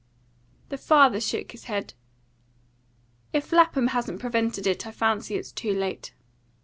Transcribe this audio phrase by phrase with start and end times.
[0.69, 1.93] The father shook his head.
[3.33, 6.15] "If Lapham hasn't prevented it, I fancy it's too late.